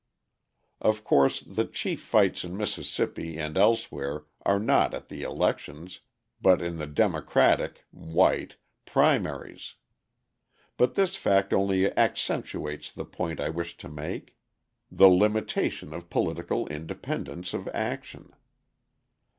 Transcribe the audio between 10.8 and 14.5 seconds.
this fact only accentuates the point I wish to make: